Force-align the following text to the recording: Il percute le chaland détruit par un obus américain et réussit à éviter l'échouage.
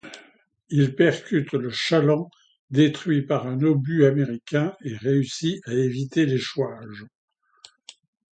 Il 0.69 0.95
percute 0.95 1.53
le 1.53 1.69
chaland 1.69 2.27
détruit 2.71 3.21
par 3.21 3.45
un 3.45 3.61
obus 3.61 4.05
américain 4.07 4.75
et 4.83 4.97
réussit 4.97 5.61
à 5.67 5.75
éviter 5.75 6.25
l'échouage. 6.25 7.05